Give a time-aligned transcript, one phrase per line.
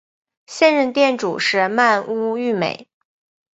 [0.47, 2.87] 现任店主是鳗屋育美。